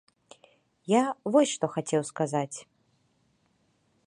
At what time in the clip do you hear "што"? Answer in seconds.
1.55-1.65